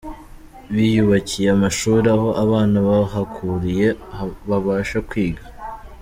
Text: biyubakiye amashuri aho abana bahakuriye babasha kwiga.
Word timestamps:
biyubakiye 0.73 1.47
amashuri 1.55 2.07
aho 2.15 2.29
abana 2.43 2.77
bahakuriye 2.87 3.87
babasha 4.49 4.97
kwiga. 5.09 5.43